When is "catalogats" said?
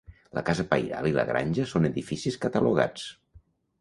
2.47-3.05